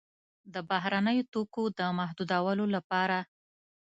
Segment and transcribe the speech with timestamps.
[0.53, 3.17] د بهرنیو توکو د محدودولو لپاره.